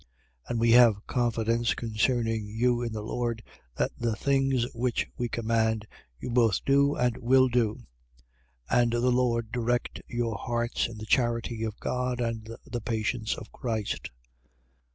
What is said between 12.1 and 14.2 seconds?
and the patience of Christ.